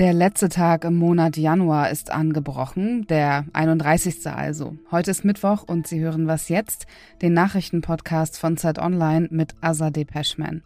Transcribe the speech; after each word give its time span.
Der 0.00 0.14
letzte 0.14 0.48
Tag 0.48 0.84
im 0.84 0.96
Monat 0.96 1.36
Januar 1.36 1.90
ist 1.90 2.10
angebrochen, 2.10 3.06
der 3.08 3.44
31. 3.52 4.26
also. 4.28 4.78
Heute 4.90 5.10
ist 5.10 5.26
Mittwoch 5.26 5.62
und 5.62 5.86
Sie 5.86 6.00
hören 6.00 6.26
Was 6.26 6.48
jetzt, 6.48 6.86
den 7.20 7.34
Nachrichtenpodcast 7.34 8.38
von 8.38 8.56
Zeit 8.56 8.78
Online 8.78 9.28
mit 9.30 9.52
Azadeh 9.60 10.06
Peschman. 10.06 10.62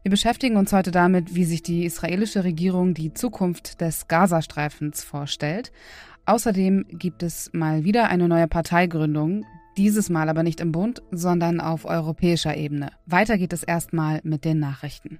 Wir 0.00 0.10
beschäftigen 0.10 0.56
uns 0.56 0.72
heute 0.72 0.90
damit, 0.90 1.34
wie 1.34 1.44
sich 1.44 1.62
die 1.62 1.84
israelische 1.84 2.44
Regierung 2.44 2.94
die 2.94 3.12
Zukunft 3.12 3.82
des 3.82 4.08
Gazastreifens 4.08 5.04
vorstellt. 5.04 5.70
Außerdem 6.24 6.86
gibt 6.88 7.22
es 7.22 7.50
mal 7.52 7.84
wieder 7.84 8.08
eine 8.08 8.26
neue 8.26 8.48
Parteigründung, 8.48 9.44
dieses 9.76 10.08
Mal 10.08 10.30
aber 10.30 10.42
nicht 10.42 10.60
im 10.60 10.72
Bund, 10.72 11.02
sondern 11.10 11.60
auf 11.60 11.84
europäischer 11.84 12.56
Ebene. 12.56 12.88
Weiter 13.04 13.36
geht 13.36 13.52
es 13.52 13.64
erstmal 13.64 14.20
mit 14.24 14.46
den 14.46 14.58
Nachrichten. 14.60 15.18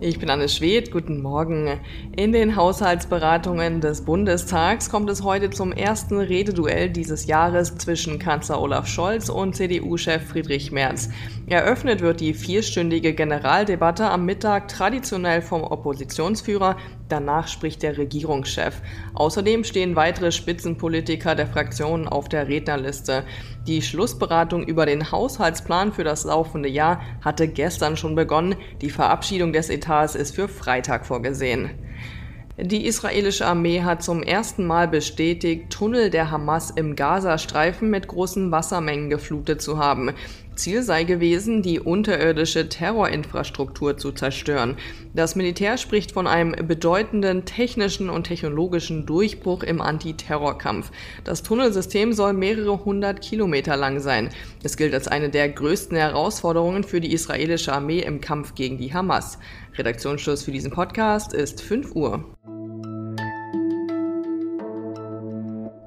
Ich 0.00 0.20
bin 0.20 0.30
Anne 0.30 0.48
Schwedt, 0.48 0.92
guten 0.92 1.20
Morgen. 1.20 1.80
In 2.14 2.30
den 2.30 2.54
Haushaltsberatungen 2.54 3.80
des 3.80 4.04
Bundestags 4.04 4.90
kommt 4.90 5.10
es 5.10 5.24
heute 5.24 5.50
zum 5.50 5.72
ersten 5.72 6.18
Rededuell 6.18 6.88
dieses 6.88 7.26
Jahres 7.26 7.74
zwischen 7.78 8.20
Kanzler 8.20 8.62
Olaf 8.62 8.86
Scholz 8.86 9.28
und 9.28 9.56
CDU-Chef 9.56 10.22
Friedrich 10.22 10.70
Merz. 10.70 11.10
Eröffnet 11.48 12.00
wird 12.00 12.20
die 12.20 12.32
vierstündige 12.32 13.12
Generaldebatte 13.12 14.08
am 14.08 14.24
Mittag 14.24 14.68
traditionell 14.68 15.42
vom 15.42 15.64
Oppositionsführer, 15.64 16.76
danach 17.08 17.48
spricht 17.48 17.82
der 17.82 17.98
Regierungschef. 17.98 18.80
Außerdem 19.14 19.64
stehen 19.64 19.96
weitere 19.96 20.32
Spitzenpolitiker 20.32 21.34
der 21.34 21.46
Fraktionen 21.46 22.08
auf 22.08 22.28
der 22.28 22.48
Rednerliste. 22.48 23.24
Die 23.66 23.82
Schlussberatung 23.82 24.64
über 24.64 24.86
den 24.86 25.10
Haushaltsplan 25.10 25.92
für 25.92 26.04
das 26.04 26.24
laufende 26.24 26.68
Jahr 26.68 27.00
hatte 27.24 27.48
gestern 27.48 27.96
schon 27.96 28.14
begonnen. 28.14 28.56
Die 28.80 28.90
Verabschiedung 28.90 29.52
des 29.52 29.70
Etats 29.70 30.14
ist 30.14 30.34
für 30.34 30.48
Freitag 30.48 31.06
vorgesehen. 31.06 31.70
Die 32.60 32.86
israelische 32.86 33.46
Armee 33.46 33.82
hat 33.82 34.02
zum 34.02 34.20
ersten 34.20 34.66
Mal 34.66 34.88
bestätigt, 34.88 35.70
Tunnel 35.70 36.10
der 36.10 36.32
Hamas 36.32 36.72
im 36.72 36.96
Gazastreifen 36.96 37.88
mit 37.88 38.08
großen 38.08 38.50
Wassermengen 38.50 39.10
geflutet 39.10 39.62
zu 39.62 39.78
haben. 39.78 40.10
Ziel 40.58 40.82
sei 40.82 41.04
gewesen, 41.04 41.62
die 41.62 41.80
unterirdische 41.80 42.68
Terrorinfrastruktur 42.68 43.96
zu 43.96 44.12
zerstören. 44.12 44.76
Das 45.14 45.36
Militär 45.36 45.78
spricht 45.78 46.12
von 46.12 46.26
einem 46.26 46.66
bedeutenden 46.66 47.44
technischen 47.44 48.10
und 48.10 48.24
technologischen 48.24 49.06
Durchbruch 49.06 49.62
im 49.62 49.80
Antiterrorkampf. 49.80 50.90
Das 51.24 51.42
Tunnelsystem 51.42 52.12
soll 52.12 52.32
mehrere 52.32 52.84
hundert 52.84 53.22
Kilometer 53.22 53.76
lang 53.76 54.00
sein. 54.00 54.30
Es 54.62 54.76
gilt 54.76 54.92
als 54.94 55.08
eine 55.08 55.30
der 55.30 55.48
größten 55.48 55.96
Herausforderungen 55.96 56.84
für 56.84 57.00
die 57.00 57.12
israelische 57.12 57.72
Armee 57.72 58.00
im 58.00 58.20
Kampf 58.20 58.54
gegen 58.54 58.78
die 58.78 58.92
Hamas. 58.92 59.38
Redaktionsschluss 59.76 60.42
für 60.42 60.52
diesen 60.52 60.70
Podcast 60.70 61.32
ist 61.32 61.62
5 61.62 61.94
Uhr. 61.94 62.24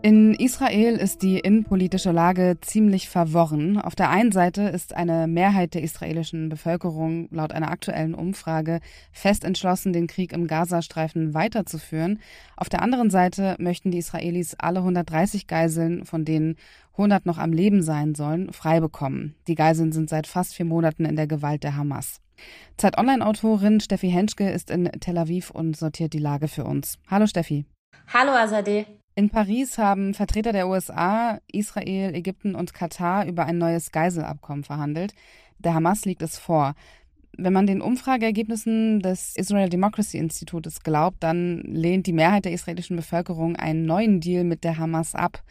In 0.03 0.33
Israel 0.33 0.95
ist 0.95 1.21
die 1.21 1.37
innenpolitische 1.37 2.11
Lage 2.11 2.57
ziemlich 2.61 3.07
verworren. 3.07 3.79
Auf 3.79 3.93
der 3.93 4.09
einen 4.09 4.31
Seite 4.31 4.63
ist 4.63 4.95
eine 4.95 5.27
Mehrheit 5.27 5.75
der 5.75 5.83
israelischen 5.83 6.49
Bevölkerung 6.49 7.27
laut 7.29 7.51
einer 7.51 7.69
aktuellen 7.69 8.15
Umfrage 8.15 8.79
fest 9.11 9.43
entschlossen, 9.43 9.93
den 9.93 10.07
Krieg 10.07 10.33
im 10.33 10.47
Gazastreifen 10.47 11.35
weiterzuführen. 11.35 12.19
Auf 12.57 12.67
der 12.67 12.81
anderen 12.81 13.11
Seite 13.11 13.55
möchten 13.59 13.91
die 13.91 13.99
Israelis 13.99 14.55
alle 14.57 14.79
130 14.79 15.45
Geiseln, 15.45 16.03
von 16.03 16.25
denen 16.25 16.55
100 16.93 17.27
noch 17.27 17.37
am 17.37 17.53
Leben 17.53 17.83
sein 17.83 18.15
sollen, 18.15 18.51
frei 18.51 18.79
bekommen. 18.79 19.35
Die 19.47 19.55
Geiseln 19.55 19.91
sind 19.91 20.09
seit 20.09 20.25
fast 20.25 20.55
vier 20.55 20.65
Monaten 20.65 21.05
in 21.05 21.15
der 21.15 21.27
Gewalt 21.27 21.63
der 21.63 21.75
Hamas. 21.75 22.21
Zeit 22.75 22.97
Online-Autorin 22.97 23.79
Steffi 23.79 24.09
Henschke 24.09 24.49
ist 24.49 24.71
in 24.71 24.85
Tel 24.99 25.19
Aviv 25.19 25.51
und 25.51 25.77
sortiert 25.77 26.13
die 26.13 26.17
Lage 26.17 26.47
für 26.47 26.63
uns. 26.63 26.97
Hallo 27.07 27.27
Steffi. 27.27 27.65
Hallo 28.11 28.31
Azadeh. 28.31 28.87
In 29.13 29.29
Paris 29.29 29.77
haben 29.77 30.13
Vertreter 30.13 30.53
der 30.53 30.69
USA, 30.69 31.39
Israel, 31.51 32.15
Ägypten 32.15 32.55
und 32.55 32.73
Katar 32.73 33.25
über 33.25 33.45
ein 33.45 33.57
neues 33.57 33.91
Geiselabkommen 33.91 34.63
verhandelt. 34.63 35.13
Der 35.59 35.73
Hamas 35.73 36.05
liegt 36.05 36.21
es 36.21 36.39
vor. 36.39 36.75
Wenn 37.37 37.53
man 37.53 37.67
den 37.67 37.81
Umfrageergebnissen 37.81 39.01
des 39.01 39.35
Israel 39.35 39.69
Democracy 39.69 40.17
Institutes 40.17 40.81
glaubt, 40.81 41.23
dann 41.23 41.61
lehnt 41.61 42.07
die 42.07 42.13
Mehrheit 42.13 42.45
der 42.45 42.53
israelischen 42.53 42.95
Bevölkerung 42.95 43.57
einen 43.57 43.85
neuen 43.85 44.21
Deal 44.21 44.45
mit 44.45 44.63
der 44.63 44.77
Hamas 44.77 45.13
ab. 45.13 45.43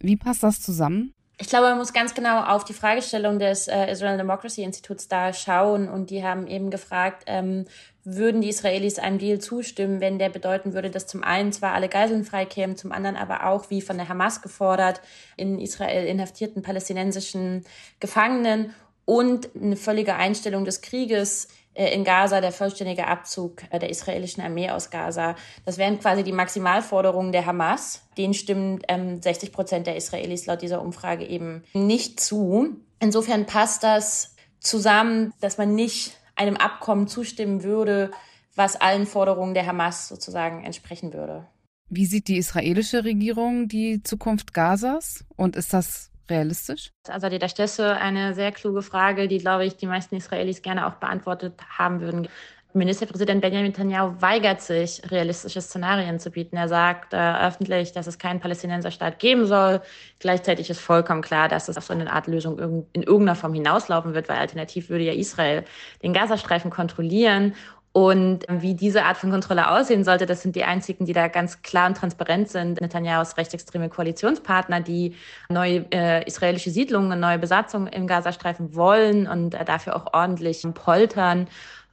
Wie 0.00 0.16
passt 0.16 0.42
das 0.42 0.60
zusammen? 0.60 1.14
Ich 1.42 1.48
glaube, 1.48 1.70
man 1.70 1.78
muss 1.78 1.92
ganz 1.92 2.14
genau 2.14 2.44
auf 2.44 2.62
die 2.62 2.72
Fragestellung 2.72 3.40
des 3.40 3.66
äh, 3.66 3.90
Israel 3.90 4.16
Democracy 4.16 4.62
Instituts 4.62 5.08
da 5.08 5.32
schauen. 5.32 5.88
Und 5.88 6.10
die 6.10 6.22
haben 6.22 6.46
eben 6.46 6.70
gefragt, 6.70 7.24
ähm, 7.26 7.64
würden 8.04 8.42
die 8.42 8.48
Israelis 8.48 9.00
einem 9.00 9.18
Deal 9.18 9.40
zustimmen, 9.40 10.00
wenn 10.00 10.20
der 10.20 10.28
bedeuten 10.28 10.72
würde, 10.72 10.88
dass 10.88 11.08
zum 11.08 11.24
einen 11.24 11.52
zwar 11.52 11.74
alle 11.74 11.88
Geiseln 11.88 12.22
freikämen, 12.22 12.76
zum 12.76 12.92
anderen 12.92 13.16
aber 13.16 13.44
auch, 13.44 13.70
wie 13.70 13.82
von 13.82 13.96
der 13.96 14.08
Hamas 14.08 14.40
gefordert, 14.40 15.00
in 15.36 15.58
Israel 15.58 16.06
inhaftierten 16.06 16.62
palästinensischen 16.62 17.64
Gefangenen 17.98 18.72
und 19.04 19.48
eine 19.56 19.74
völlige 19.74 20.14
Einstellung 20.14 20.64
des 20.64 20.80
Krieges 20.80 21.48
in 21.74 22.04
Gaza, 22.04 22.40
der 22.40 22.52
vollständige 22.52 23.06
Abzug 23.06 23.62
äh, 23.70 23.78
der 23.78 23.90
israelischen 23.90 24.42
Armee 24.42 24.70
aus 24.70 24.90
Gaza. 24.90 25.36
Das 25.64 25.78
wären 25.78 25.98
quasi 25.98 26.22
die 26.22 26.32
Maximalforderungen 26.32 27.32
der 27.32 27.46
Hamas. 27.46 28.02
Den 28.18 28.34
stimmen 28.34 28.80
ähm, 28.88 29.22
60 29.22 29.52
Prozent 29.52 29.86
der 29.86 29.96
Israelis 29.96 30.46
laut 30.46 30.62
dieser 30.62 30.82
Umfrage 30.82 31.24
eben 31.24 31.64
nicht 31.72 32.20
zu. 32.20 32.76
Insofern 33.00 33.46
passt 33.46 33.82
das 33.82 34.36
zusammen, 34.60 35.32
dass 35.40 35.58
man 35.58 35.74
nicht 35.74 36.16
einem 36.36 36.56
Abkommen 36.56 37.08
zustimmen 37.08 37.62
würde, 37.62 38.10
was 38.54 38.80
allen 38.80 39.06
Forderungen 39.06 39.54
der 39.54 39.66
Hamas 39.66 40.08
sozusagen 40.08 40.64
entsprechen 40.64 41.12
würde. 41.12 41.46
Wie 41.88 42.06
sieht 42.06 42.28
die 42.28 42.36
israelische 42.36 43.04
Regierung 43.04 43.68
die 43.68 44.02
Zukunft 44.02 44.54
Gazas? 44.54 45.24
Und 45.36 45.56
ist 45.56 45.72
das 45.72 46.11
realistisch? 46.32 46.90
Also 47.08 47.28
da 47.28 47.48
stellst 47.48 47.78
du 47.78 47.96
eine 47.96 48.34
sehr 48.34 48.50
kluge 48.52 48.82
Frage, 48.82 49.28
die, 49.28 49.38
glaube 49.38 49.64
ich, 49.64 49.76
die 49.76 49.86
meisten 49.86 50.16
Israelis 50.16 50.62
gerne 50.62 50.86
auch 50.86 50.94
beantwortet 50.94 51.54
haben 51.78 52.00
würden. 52.00 52.28
Ministerpräsident 52.74 53.42
Benjamin 53.42 53.66
Netanyahu 53.66 54.14
weigert 54.20 54.62
sich, 54.62 55.02
realistische 55.10 55.60
Szenarien 55.60 56.18
zu 56.18 56.30
bieten. 56.30 56.56
Er 56.56 56.68
sagt 56.68 57.12
äh, 57.12 57.16
öffentlich, 57.46 57.92
dass 57.92 58.06
es 58.06 58.18
keinen 58.18 58.40
Palästinenserstaat 58.40 59.18
geben 59.18 59.46
soll. 59.46 59.82
Gleichzeitig 60.20 60.70
ist 60.70 60.80
vollkommen 60.80 61.20
klar, 61.20 61.48
dass 61.48 61.68
es 61.68 61.76
auf 61.76 61.84
so 61.84 61.92
eine 61.92 62.10
Art 62.10 62.26
Lösung 62.28 62.58
in 62.92 63.02
irgendeiner 63.02 63.36
Form 63.36 63.52
hinauslaufen 63.52 64.14
wird, 64.14 64.28
weil 64.30 64.38
alternativ 64.38 64.88
würde 64.88 65.04
ja 65.04 65.12
Israel 65.12 65.64
den 66.02 66.14
Gazastreifen 66.14 66.70
kontrollieren 66.70 67.54
und 67.92 68.46
wie 68.48 68.74
diese 68.74 69.04
Art 69.04 69.18
von 69.18 69.30
Kontrolle 69.30 69.70
aussehen 69.70 70.02
sollte, 70.02 70.24
das 70.24 70.40
sind 70.40 70.56
die 70.56 70.64
einzigen, 70.64 71.04
die 71.04 71.12
da 71.12 71.28
ganz 71.28 71.60
klar 71.60 71.88
und 71.88 71.96
transparent 71.96 72.48
sind. 72.48 72.80
Netanyahus 72.80 73.36
rechtsextreme 73.36 73.90
Koalitionspartner, 73.90 74.80
die 74.80 75.14
neue 75.50 75.84
äh, 75.92 76.26
israelische 76.26 76.70
Siedlungen, 76.70 77.20
neue 77.20 77.38
Besatzungen 77.38 77.88
im 77.88 78.06
Gazastreifen 78.06 78.74
wollen 78.74 79.26
und 79.26 79.54
äh, 79.54 79.64
dafür 79.66 79.94
auch 79.94 80.14
ordentlich 80.14 80.66
poltern. 80.72 81.48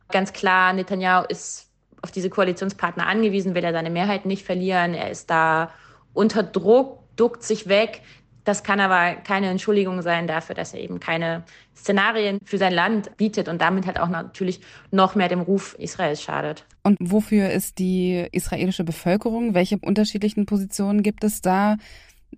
Ganz 0.10 0.32
klar, 0.32 0.72
Netanyahu 0.72 1.26
ist 1.28 1.70
auf 2.02 2.12
diese 2.12 2.30
Koalitionspartner 2.30 3.06
angewiesen, 3.06 3.54
will 3.54 3.66
er 3.66 3.74
seine 3.74 3.90
Mehrheit 3.90 4.26
nicht 4.26 4.46
verlieren. 4.46 4.94
Er 4.94 5.12
ist 5.12 5.30
da 5.30 5.72
unter 6.14 6.44
Druck, 6.44 7.00
duckt 7.18 7.44
sich 7.44 7.68
weg. 7.68 8.02
Das 8.50 8.64
kann 8.64 8.80
aber 8.80 9.22
keine 9.22 9.48
Entschuldigung 9.48 10.02
sein 10.02 10.26
dafür, 10.26 10.56
dass 10.56 10.74
er 10.74 10.80
eben 10.80 11.00
keine 11.00 11.44
Szenarien 11.78 12.40
für 12.44 12.58
sein 12.58 12.74
Land 12.74 13.16
bietet 13.16 13.48
und 13.48 13.62
damit 13.62 13.86
halt 13.86 14.00
auch 14.00 14.08
natürlich 14.08 14.60
noch 14.90 15.14
mehr 15.14 15.28
dem 15.28 15.42
Ruf 15.42 15.76
Israels 15.78 16.20
schadet. 16.20 16.66
Und 16.82 16.98
wofür 17.00 17.52
ist 17.52 17.78
die 17.78 18.28
israelische 18.32 18.84
Bevölkerung? 18.84 19.54
Welche 19.54 19.78
unterschiedlichen 19.78 20.48
Positionen 20.48 21.04
gibt 21.04 21.24
es 21.24 21.42
da, 21.42 21.78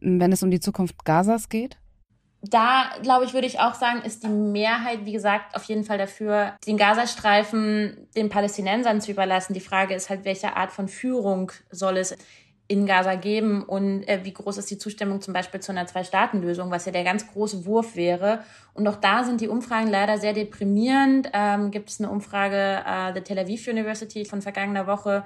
wenn 0.01 0.33
es 0.33 0.43
um 0.43 0.51
die 0.51 0.59
Zukunft 0.59 1.05
Gazas 1.05 1.47
geht? 1.47 1.77
Da, 2.41 2.89
glaube 3.01 3.23
ich, 3.23 3.33
würde 3.33 3.47
ich 3.47 3.61
auch 3.61 3.75
sagen, 3.75 4.01
ist 4.01 4.23
die 4.23 4.27
Mehrheit, 4.27 5.05
wie 5.05 5.13
gesagt, 5.13 5.55
auf 5.55 5.63
jeden 5.63 5.85
Fall 5.85 5.97
dafür, 5.97 6.57
den 6.67 6.75
Gazastreifen 6.75 8.09
den 8.17 8.27
Palästinensern 8.27 8.99
zu 8.99 9.11
überlassen. 9.11 9.53
Die 9.53 9.61
Frage 9.61 9.93
ist 9.93 10.09
halt, 10.09 10.25
welche 10.25 10.57
Art 10.57 10.73
von 10.73 10.89
Führung 10.89 11.53
soll 11.69 11.95
es 11.95 12.17
in 12.71 12.85
Gaza 12.85 13.15
geben 13.15 13.63
und 13.63 14.07
äh, 14.07 14.21
wie 14.23 14.31
groß 14.31 14.57
ist 14.57 14.71
die 14.71 14.77
Zustimmung 14.77 15.19
zum 15.21 15.33
Beispiel 15.33 15.59
zu 15.59 15.73
einer 15.73 15.87
Zwei-Staaten-Lösung, 15.87 16.71
was 16.71 16.85
ja 16.85 16.93
der 16.93 17.03
ganz 17.03 17.27
große 17.27 17.65
Wurf 17.65 17.97
wäre. 17.97 18.39
Und 18.73 18.87
auch 18.87 18.95
da 18.95 19.25
sind 19.25 19.41
die 19.41 19.49
Umfragen 19.49 19.87
leider 19.87 20.17
sehr 20.17 20.31
deprimierend. 20.31 21.29
Ähm, 21.33 21.71
gibt 21.71 21.89
es 21.89 21.99
eine 21.99 22.09
Umfrage 22.09 22.55
äh, 22.55 23.13
der 23.13 23.23
Tel 23.25 23.39
Aviv 23.39 23.67
University 23.67 24.23
von 24.23 24.41
vergangener 24.41 24.87
Woche, 24.87 25.25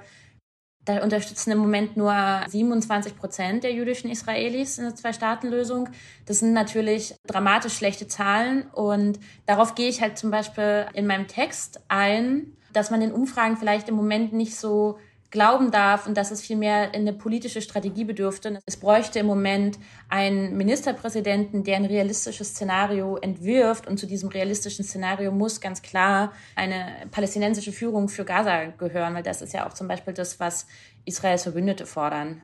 da 0.86 1.02
unterstützen 1.02 1.50
im 1.50 1.58
Moment 1.58 1.96
nur 1.96 2.14
27 2.48 3.16
Prozent 3.16 3.64
der 3.64 3.72
jüdischen 3.72 4.08
Israelis 4.08 4.78
eine 4.78 4.94
Zwei-Staaten-Lösung. 4.94 5.88
Das 6.26 6.38
sind 6.38 6.52
natürlich 6.52 7.14
dramatisch 7.26 7.74
schlechte 7.74 8.06
Zahlen 8.06 8.68
und 8.72 9.18
darauf 9.46 9.74
gehe 9.74 9.88
ich 9.88 10.00
halt 10.00 10.16
zum 10.16 10.30
Beispiel 10.30 10.86
in 10.94 11.06
meinem 11.06 11.26
Text 11.26 11.80
ein, 11.88 12.56
dass 12.72 12.90
man 12.90 13.00
den 13.00 13.12
Umfragen 13.12 13.56
vielleicht 13.56 13.88
im 13.88 13.96
Moment 13.96 14.32
nicht 14.32 14.54
so 14.54 14.98
glauben 15.36 15.70
darf 15.70 16.06
und 16.06 16.16
dass 16.16 16.30
es 16.30 16.40
vielmehr 16.40 16.94
eine 16.94 17.12
politische 17.12 17.60
Strategie 17.60 18.04
bedürfte. 18.04 18.58
Es 18.64 18.78
bräuchte 18.78 19.18
im 19.18 19.26
Moment 19.26 19.78
einen 20.08 20.56
Ministerpräsidenten, 20.56 21.62
der 21.62 21.76
ein 21.76 21.84
realistisches 21.84 22.48
Szenario 22.48 23.18
entwirft 23.18 23.86
und 23.86 23.98
zu 23.98 24.06
diesem 24.06 24.30
realistischen 24.30 24.82
Szenario 24.82 25.30
muss 25.32 25.60
ganz 25.60 25.82
klar 25.82 26.32
eine 26.54 27.06
palästinensische 27.10 27.72
Führung 27.72 28.08
für 28.08 28.24
Gaza 28.24 28.64
gehören, 28.78 29.12
weil 29.12 29.22
das 29.22 29.42
ist 29.42 29.52
ja 29.52 29.66
auch 29.66 29.74
zum 29.74 29.88
Beispiel 29.88 30.14
das, 30.14 30.40
was 30.40 30.66
Israels 31.04 31.42
Verbündete 31.42 31.84
fordern. 31.84 32.40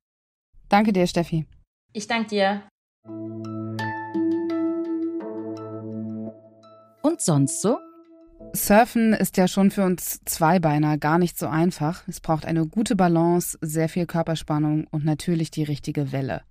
Danke 0.68 0.92
dir, 0.92 1.06
Steffi. 1.06 1.46
Ich 1.94 2.06
danke 2.06 2.28
dir. 2.28 2.62
Und 7.02 7.22
sonst 7.22 7.62
so? 7.62 7.78
Surfen 8.54 9.14
ist 9.14 9.36
ja 9.38 9.48
schon 9.48 9.70
für 9.70 9.84
uns 9.84 10.20
Zweibeiner 10.24 10.98
gar 10.98 11.18
nicht 11.18 11.38
so 11.38 11.46
einfach. 11.46 12.06
Es 12.06 12.20
braucht 12.20 12.44
eine 12.44 12.66
gute 12.66 12.96
Balance, 12.96 13.56
sehr 13.62 13.88
viel 13.88 14.06
Körperspannung 14.06 14.86
und 14.90 15.04
natürlich 15.04 15.50
die 15.50 15.64
richtige 15.64 16.12
Welle. 16.12 16.42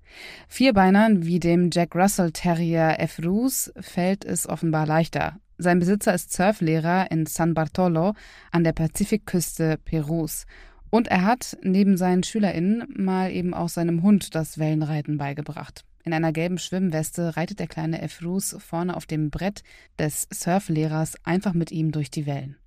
Vierbeinern 0.47 1.25
wie 1.25 1.39
dem 1.39 1.69
Jack 1.71 1.95
Russell 1.95 2.31
Terrier. 2.31 2.97
Roos 3.23 3.71
fällt 3.79 4.25
es 4.25 4.49
offenbar 4.49 4.87
leichter. 4.87 5.37
Sein 5.57 5.77
Besitzer 5.77 6.13
ist 6.15 6.33
Surflehrer 6.33 7.11
in 7.11 7.27
San 7.27 7.53
Bartolo 7.53 8.13
an 8.51 8.63
der 8.63 8.73
Pazifikküste 8.73 9.77
Perus. 9.77 10.45
Und 10.89 11.07
er 11.07 11.23
hat 11.23 11.57
neben 11.61 11.97
seinen 11.97 12.23
SchülerInnen 12.23 12.95
mal 12.97 13.31
eben 13.31 13.53
auch 13.53 13.69
seinem 13.69 14.01
Hund 14.01 14.33
das 14.33 14.57
Wellenreiten 14.57 15.17
beigebracht. 15.17 15.85
In 16.03 16.13
einer 16.13 16.31
gelben 16.31 16.57
Schwimmweste 16.57 17.37
reitet 17.37 17.59
der 17.59 17.67
kleine 17.67 18.01
Efrus 18.01 18.55
vorne 18.59 18.97
auf 18.97 19.05
dem 19.05 19.29
Brett 19.29 19.63
des 19.99 20.27
Surflehrers 20.31 21.15
einfach 21.23 21.53
mit 21.53 21.71
ihm 21.71 21.91
durch 21.91 22.09
die 22.09 22.25
Wellen. 22.25 22.57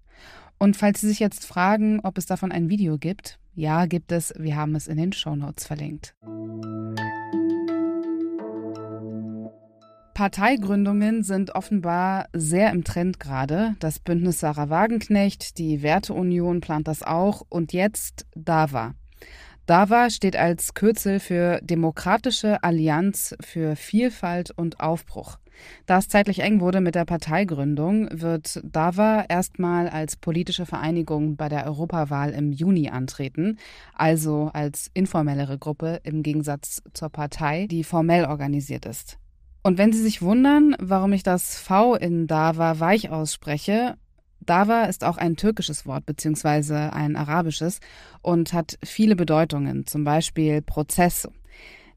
Und 0.58 0.76
falls 0.76 1.00
Sie 1.00 1.08
sich 1.08 1.18
jetzt 1.18 1.44
fragen, 1.44 2.00
ob 2.00 2.16
es 2.16 2.26
davon 2.26 2.52
ein 2.52 2.68
Video 2.68 2.96
gibt, 2.96 3.38
ja, 3.54 3.86
gibt 3.86 4.12
es, 4.12 4.32
wir 4.38 4.56
haben 4.56 4.74
es 4.74 4.86
in 4.86 4.96
den 4.96 5.12
Shownotes 5.12 5.66
verlinkt. 5.66 6.14
Parteigründungen 10.14 11.24
sind 11.24 11.56
offenbar 11.56 12.26
sehr 12.32 12.70
im 12.70 12.84
Trend 12.84 13.18
gerade. 13.18 13.74
Das 13.80 13.98
Bündnis 13.98 14.38
Sarah 14.38 14.70
Wagenknecht, 14.70 15.58
die 15.58 15.82
Werteunion 15.82 16.60
plant 16.60 16.86
das 16.86 17.02
auch 17.02 17.42
und 17.48 17.72
jetzt 17.72 18.26
DAVA. 18.36 18.94
DAVA 19.66 20.10
steht 20.10 20.36
als 20.36 20.74
Kürzel 20.74 21.18
für 21.20 21.58
Demokratische 21.62 22.62
Allianz 22.62 23.34
für 23.40 23.76
Vielfalt 23.76 24.50
und 24.50 24.80
Aufbruch. 24.80 25.38
Da 25.86 25.98
es 25.98 26.08
zeitlich 26.08 26.40
eng 26.40 26.60
wurde 26.60 26.82
mit 26.82 26.94
der 26.94 27.06
Parteigründung, 27.06 28.08
wird 28.12 28.60
DAVA 28.62 29.24
erstmal 29.26 29.88
als 29.88 30.16
politische 30.16 30.66
Vereinigung 30.66 31.36
bei 31.36 31.48
der 31.48 31.64
Europawahl 31.64 32.32
im 32.32 32.52
Juni 32.52 32.90
antreten, 32.90 33.58
also 33.94 34.50
als 34.52 34.90
informellere 34.92 35.56
Gruppe 35.56 36.00
im 36.02 36.22
Gegensatz 36.22 36.82
zur 36.92 37.08
Partei, 37.08 37.66
die 37.66 37.84
formell 37.84 38.26
organisiert 38.26 38.84
ist. 38.84 39.16
Und 39.62 39.78
wenn 39.78 39.94
Sie 39.94 40.02
sich 40.02 40.20
wundern, 40.20 40.76
warum 40.78 41.14
ich 41.14 41.22
das 41.22 41.56
V 41.56 41.94
in 41.94 42.26
DAVA 42.26 42.80
weich 42.80 43.08
ausspreche, 43.08 43.96
Dava 44.46 44.84
ist 44.84 45.04
auch 45.04 45.16
ein 45.16 45.36
türkisches 45.36 45.86
Wort 45.86 46.06
beziehungsweise 46.06 46.92
ein 46.92 47.16
arabisches 47.16 47.80
und 48.22 48.52
hat 48.52 48.78
viele 48.84 49.16
Bedeutungen, 49.16 49.86
zum 49.86 50.04
Beispiel 50.04 50.62
Prozess. 50.62 51.28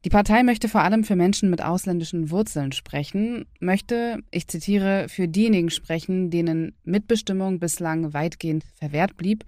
Die 0.04 0.10
Partei 0.10 0.44
möchte 0.44 0.68
vor 0.68 0.82
allem 0.82 1.02
für 1.02 1.16
Menschen 1.16 1.50
mit 1.50 1.62
ausländischen 1.62 2.30
Wurzeln 2.30 2.72
sprechen, 2.72 3.46
möchte, 3.58 4.22
ich 4.30 4.46
zitiere, 4.46 5.08
für 5.08 5.26
diejenigen 5.26 5.70
sprechen, 5.70 6.30
denen 6.30 6.74
Mitbestimmung 6.84 7.58
bislang 7.58 8.12
weitgehend 8.14 8.64
verwehrt 8.78 9.16
blieb 9.16 9.44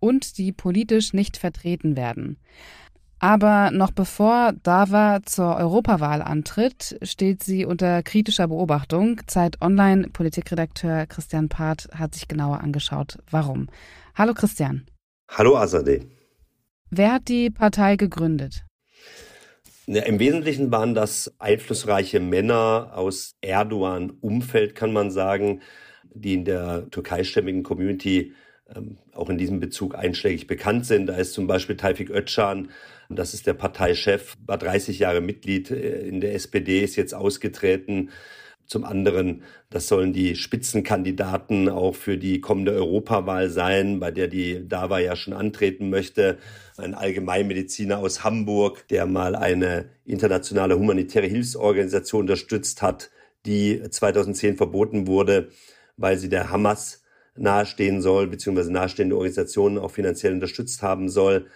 und 0.00 0.36
die 0.36 0.52
politisch 0.52 1.14
nicht 1.14 1.38
vertreten 1.38 1.96
werden. 1.96 2.36
Aber 3.24 3.70
noch 3.70 3.90
bevor 3.90 4.52
Dava 4.64 5.20
zur 5.24 5.56
Europawahl 5.56 6.20
antritt, 6.20 6.98
steht 7.00 7.42
sie 7.42 7.64
unter 7.64 8.02
kritischer 8.02 8.48
Beobachtung. 8.48 9.18
Zeit 9.26 9.62
Online 9.62 10.10
Politikredakteur 10.10 11.06
Christian 11.06 11.48
Part 11.48 11.88
hat 11.94 12.14
sich 12.14 12.28
genauer 12.28 12.60
angeschaut, 12.60 13.16
warum. 13.30 13.70
Hallo 14.14 14.34
Christian. 14.34 14.84
Hallo 15.26 15.56
Azadeh. 15.56 16.00
Wer 16.90 17.12
hat 17.12 17.28
die 17.28 17.48
Partei 17.48 17.96
gegründet? 17.96 18.66
Im 19.86 20.18
Wesentlichen 20.18 20.70
waren 20.70 20.94
das 20.94 21.32
einflussreiche 21.38 22.20
Männer 22.20 22.90
aus 22.94 23.36
Erdogan-Umfeld, 23.40 24.74
kann 24.74 24.92
man 24.92 25.10
sagen, 25.10 25.62
die 26.12 26.34
in 26.34 26.44
der 26.44 26.90
türkeistämmigen 26.90 27.62
Community 27.62 28.34
ähm, 28.74 28.98
auch 29.12 29.30
in 29.30 29.38
diesem 29.38 29.60
Bezug 29.60 29.94
einschlägig 29.94 30.46
bekannt 30.46 30.86
sind. 30.86 31.06
Da 31.06 31.16
ist 31.16 31.34
zum 31.34 31.46
Beispiel 31.46 31.76
Taifik 31.76 32.10
Özcan, 32.10 32.68
das 33.10 33.34
ist 33.34 33.46
der 33.46 33.54
Parteichef, 33.54 34.34
war 34.46 34.58
30 34.58 34.98
Jahre 34.98 35.20
Mitglied 35.20 35.70
äh, 35.70 36.06
in 36.06 36.20
der 36.20 36.34
SPD, 36.34 36.80
ist 36.80 36.96
jetzt 36.96 37.14
ausgetreten. 37.14 38.10
Zum 38.66 38.84
anderen, 38.84 39.42
das 39.68 39.88
sollen 39.88 40.14
die 40.14 40.36
Spitzenkandidaten 40.36 41.68
auch 41.68 41.94
für 41.94 42.16
die 42.16 42.40
kommende 42.40 42.72
Europawahl 42.72 43.50
sein, 43.50 44.00
bei 44.00 44.10
der 44.10 44.26
die 44.26 44.66
DAWA 44.66 45.00
ja 45.00 45.16
schon 45.16 45.34
antreten 45.34 45.90
möchte. 45.90 46.38
Ein 46.78 46.94
Allgemeinmediziner 46.94 47.98
aus 47.98 48.24
Hamburg, 48.24 48.88
der 48.88 49.04
mal 49.04 49.36
eine 49.36 49.90
internationale 50.06 50.78
humanitäre 50.78 51.26
Hilfsorganisation 51.26 52.22
unterstützt 52.22 52.80
hat, 52.80 53.10
die 53.44 53.82
2010 53.90 54.56
verboten 54.56 55.06
wurde, 55.06 55.50
weil 55.98 56.16
sie 56.16 56.30
der 56.30 56.50
Hamas 56.50 57.03
nahestehen 57.36 58.00
soll, 58.00 58.26
beziehungsweise 58.26 58.72
nahestehende 58.72 59.16
Organisationen 59.16 59.78
auch 59.78 59.90
finanziell 59.90 60.32
unterstützt 60.32 60.82
haben 60.82 61.08
soll. 61.08 61.46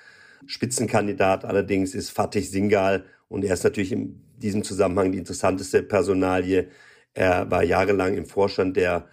Spitzenkandidat 0.46 1.44
allerdings 1.44 1.94
ist 1.94 2.10
Fatih 2.10 2.42
Singal 2.42 3.04
und 3.28 3.44
er 3.44 3.54
ist 3.54 3.64
natürlich 3.64 3.92
in 3.92 4.20
diesem 4.36 4.64
Zusammenhang 4.64 5.12
die 5.12 5.18
interessanteste 5.18 5.82
Personalie. 5.82 6.68
Er 7.14 7.50
war 7.50 7.62
jahrelang 7.62 8.14
im 8.14 8.26
Vorstand 8.26 8.76
der 8.76 9.06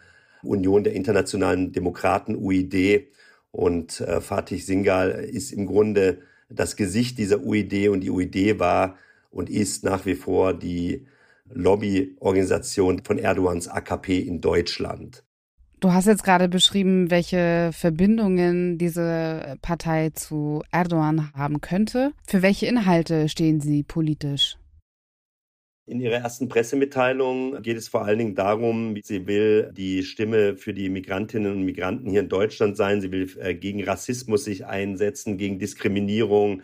Union 0.44 0.84
der 0.84 0.94
Internationalen 0.94 1.72
Demokraten, 1.72 2.36
UID, 2.36 3.08
und 3.56 4.02
äh, 4.02 4.20
Fatih 4.20 4.58
Singal 4.58 5.12
ist 5.12 5.54
im 5.54 5.66
Grunde 5.66 6.20
das 6.50 6.76
Gesicht 6.76 7.18
dieser 7.18 7.42
UID 7.42 7.88
und 7.88 8.02
die 8.02 8.10
UID 8.10 8.60
war 8.60 8.98
und 9.32 9.50
ist 9.50 9.84
nach 9.86 10.06
wie 10.06 10.16
vor 10.16 10.54
die 10.54 11.08
Lobbyorganisation 11.54 13.04
von 13.04 13.18
Erdogans 13.18 13.68
AKP 13.68 14.20
in 14.20 14.42
Deutschland. 14.42 15.25
Du 15.86 15.94
hast 15.94 16.08
jetzt 16.08 16.24
gerade 16.24 16.50
beschrieben, 16.50 17.12
welche 17.12 17.70
Verbindungen 17.72 18.80
diese 18.80 19.56
Partei 19.62 20.10
zu 20.10 20.64
Erdogan 20.72 21.32
haben 21.36 21.62
könnte. 21.62 22.12
Für 22.28 22.42
welche 22.42 22.66
Inhalte 22.66 23.30
stehen 23.30 23.62
sie 23.62 23.84
politisch? 23.84 24.58
In 25.86 26.00
ihrer 26.00 26.16
ersten 26.16 26.50
Pressemitteilung 26.50 27.62
geht 27.62 27.78
es 27.78 27.88
vor 27.88 28.04
allen 28.04 28.18
Dingen 28.18 28.34
darum, 28.34 28.96
sie 29.04 29.28
will 29.28 29.72
die 29.78 30.02
Stimme 30.02 30.56
für 30.56 30.74
die 30.74 30.90
Migrantinnen 30.90 31.52
und 31.52 31.62
Migranten 31.62 32.10
hier 32.10 32.22
in 32.22 32.30
Deutschland 32.30 32.76
sein. 32.78 33.00
Sie 33.00 33.12
will 33.12 33.30
äh, 33.40 33.54
gegen 33.54 33.84
Rassismus 33.84 34.44
sich 34.44 34.66
einsetzen, 34.66 35.38
gegen 35.38 35.60
Diskriminierung, 35.60 36.64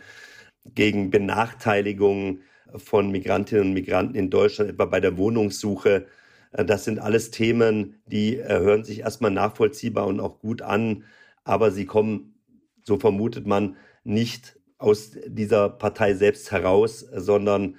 gegen 0.74 1.12
Benachteiligung 1.12 2.40
von 2.75 3.12
Migrantinnen 3.12 3.68
und 3.68 3.74
Migranten 3.74 4.16
in 4.16 4.32
Deutschland, 4.32 4.72
etwa 4.72 4.86
bei 4.86 5.00
der 5.00 5.16
Wohnungssuche. 5.16 6.08
Äh, 6.51 6.65
das 6.65 6.86
sind 6.86 7.00
alles 7.00 7.31
Themen, 7.31 8.01
die 8.05 8.38
äh, 8.38 8.60
hören 8.60 8.84
sich 8.84 9.00
erstmal 9.01 9.31
nachvollziehbar 9.31 10.08
und 10.08 10.20
auch 10.20 10.39
gut 10.39 10.62
an, 10.62 11.03
aber 11.43 11.72
sie 11.72 11.86
kommen, 11.86 12.36
so 12.84 12.98
vermutet 12.98 13.48
man, 13.48 13.77
nicht 14.03 14.60
aus 14.77 15.12
dieser 15.27 15.70
Partei 15.70 16.15
selbst 16.15 16.51
heraus, 16.51 17.00
sondern 17.00 17.75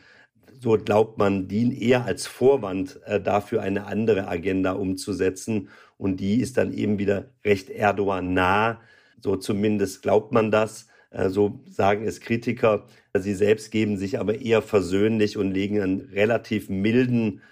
so 0.61 0.79
glaubt 0.79 1.19
man, 1.19 1.49
dienen 1.49 1.73
eher 1.73 2.05
als 2.05 2.26
Vorwand 2.26 3.00
äh, 3.07 3.21
dafür, 3.21 3.62
eine 3.62 3.87
andere 3.87 4.29
Agenda 4.29 4.73
umzusetzen. 4.73 5.69
Und 5.99 6.19
die 6.19 6.41
ist 6.41 6.57
dann 6.57 6.73
eben 6.73 6.99
wieder 6.99 7.31
recht 7.45 7.71
Erdogan 7.71 8.33
nah. 8.33 8.81
So 9.21 9.37
zumindest 9.37 10.02
glaubt 10.02 10.33
man 10.33 10.50
das. 10.50 10.88
So 11.29 11.61
sagen 11.69 12.05
es 12.07 12.21
Kritiker. 12.21 12.87
Sie 13.17 13.35
selbst 13.35 13.71
geben 13.71 13.97
sich 13.99 14.19
aber 14.19 14.41
eher 14.41 14.62
versöhnlich 14.62 15.37
und 15.37 15.52
legen 15.52 15.81
einen 15.81 16.00
relativ 16.00 16.69
milden 16.69 17.43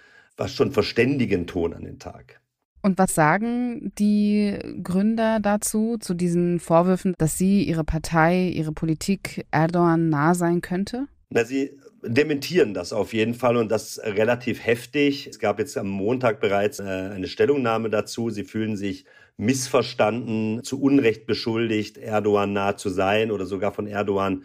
fast 0.41 0.55
schon 0.55 0.71
verständigen 0.71 1.45
Ton 1.45 1.71
an 1.75 1.83
den 1.83 1.99
Tag. 1.99 2.41
Und 2.81 2.97
was 2.97 3.13
sagen 3.13 3.91
die 3.99 4.57
Gründer 4.81 5.39
dazu, 5.39 5.97
zu 5.99 6.15
diesen 6.15 6.59
Vorwürfen, 6.59 7.13
dass 7.19 7.37
sie, 7.37 7.61
ihre 7.63 7.83
Partei, 7.83 8.47
ihre 8.47 8.71
Politik 8.71 9.45
Erdogan 9.51 10.09
nah 10.09 10.33
sein 10.33 10.61
könnte? 10.61 11.05
Na, 11.29 11.45
sie 11.45 11.77
dementieren 12.01 12.73
das 12.73 12.91
auf 12.91 13.13
jeden 13.13 13.35
Fall 13.35 13.55
und 13.55 13.69
das 13.69 14.01
relativ 14.03 14.65
heftig. 14.65 15.27
Es 15.27 15.37
gab 15.37 15.59
jetzt 15.59 15.77
am 15.77 15.87
Montag 15.87 16.39
bereits 16.39 16.79
äh, 16.79 16.83
eine 16.83 17.27
Stellungnahme 17.27 17.91
dazu. 17.91 18.31
Sie 18.31 18.43
fühlen 18.43 18.75
sich 18.75 19.05
missverstanden, 19.37 20.63
zu 20.63 20.81
Unrecht 20.81 21.27
beschuldigt, 21.27 21.99
Erdogan 21.99 22.51
nah 22.51 22.77
zu 22.77 22.89
sein 22.89 23.29
oder 23.29 23.45
sogar 23.45 23.73
von 23.73 23.85
Erdogan 23.85 24.43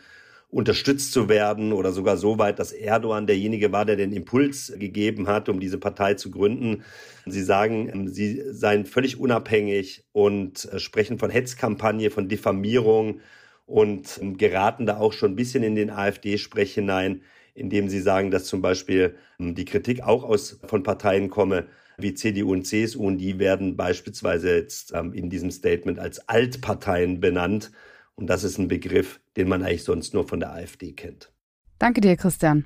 unterstützt 0.49 1.13
zu 1.13 1.29
werden 1.29 1.73
oder 1.73 1.93
sogar 1.93 2.17
so 2.17 2.39
weit, 2.39 2.59
dass 2.59 2.73
Erdogan 2.73 3.27
derjenige 3.27 3.73
war, 3.73 3.85
der 3.85 3.97
den 3.97 4.13
Impuls 4.13 4.73
gegeben 4.79 5.27
hat, 5.27 5.49
um 5.49 5.59
diese 5.59 5.79
Partei 5.79 6.15
zu 6.15 6.31
gründen. 6.31 6.85
Sie 7.27 7.43
sagen, 7.43 7.91
ähm, 7.93 8.09
sie 8.09 8.43
seien 8.53 8.87
völlig 8.87 9.19
unabhängig 9.19 10.05
und 10.13 10.65
äh, 10.73 10.79
sprechen 10.79 11.19
von 11.19 11.31
Hetzkampagne, 11.31 12.11
von 12.11 12.29
Diffamierung 12.29 13.21
und 13.67 14.19
ähm, 14.23 14.37
geraten 14.37 14.87
da 14.87 14.99
auch 14.99 15.13
schon 15.13 15.33
ein 15.33 15.37
bisschen 15.37 15.65
in 15.65 15.75
den 15.75 15.91
AfD-Sprech 15.91 16.75
hinein, 16.75 17.23
indem 17.55 17.89
sie 17.89 18.01
sagen, 18.01 18.31
dass 18.31 18.45
zum 18.45 18.63
Beispiel 18.63 19.17
ähm, 19.41 19.57
die 19.57 19.65
Kritik 19.65 20.03
auch 20.03 20.23
aus, 20.23 20.61
von 20.65 20.85
Parteien 20.85 21.29
komme, 21.29 21.67
wie 21.99 22.15
CDU 22.15 22.53
und 22.53 22.67
CSU, 22.67 23.05
und 23.05 23.19
die 23.19 23.39
werden 23.39 23.77
beispielsweise 23.77 24.55
jetzt 24.55 24.93
in 24.93 25.31
diesem 25.31 25.51
Statement 25.51 25.99
als 25.99 26.29
Altparteien 26.29 27.21
benannt. 27.21 27.73
Und 28.17 28.29
das 28.29 28.45
ist 28.45 28.59
ein 28.59 28.69
Begriff, 28.69 29.21
den 29.37 29.49
man 29.49 29.63
eigentlich 29.63 29.85
sonst 29.85 30.15
nur 30.15 30.27
von 30.27 30.41
der 30.41 30.53
AfD 30.53 30.93
kennt. 30.93 31.33
Danke 31.79 32.01
dir, 32.01 32.17
Christian. 32.17 32.65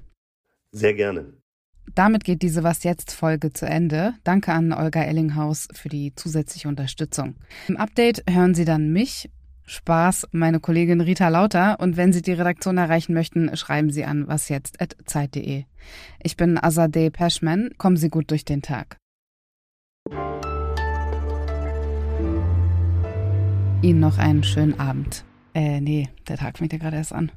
Sehr 0.72 0.94
gerne. 0.94 1.34
Damit 1.94 2.22
geht 2.24 2.42
diese 2.42 2.62
Was 2.62 2.84
jetzt 2.84 3.10
Folge 3.12 3.52
zu 3.52 3.66
Ende. 3.66 4.14
Danke 4.22 4.52
an 4.52 4.72
Olga 4.72 5.02
Ellinghaus 5.02 5.66
für 5.72 5.88
die 5.88 6.14
zusätzliche 6.14 6.68
Unterstützung. 6.68 7.34
Im 7.66 7.76
Update 7.76 8.22
hören 8.28 8.54
Sie 8.54 8.64
dann 8.64 8.92
mich 8.92 9.28
Spaß, 9.64 10.28
meine 10.32 10.60
Kollegin 10.60 11.00
Rita 11.00 11.28
Lauter. 11.28 11.78
Und 11.80 11.96
wenn 11.96 12.12
Sie 12.12 12.22
die 12.22 12.32
Redaktion 12.32 12.78
erreichen 12.78 13.14
möchten, 13.14 13.56
schreiben 13.56 13.90
Sie 13.90 14.04
an 14.04 14.28
wasjetzt.zeit.de. 14.28 15.64
Ich 16.22 16.36
bin 16.36 16.62
Azadeh 16.62 17.10
Peschman. 17.10 17.70
Kommen 17.76 17.96
Sie 17.96 18.08
gut 18.08 18.30
durch 18.30 18.44
den 18.44 18.62
Tag. 18.62 18.96
Ihnen 23.82 24.00
noch 24.00 24.18
einen 24.18 24.44
schönen 24.44 24.78
Abend. 24.78 25.24
Äh, 25.54 25.80
nee, 25.80 26.08
der 26.28 26.36
Tag 26.36 26.58
fängt 26.58 26.72
ja 26.72 26.78
gerade 26.78 26.96
erst 26.96 27.12
an. 27.12 27.32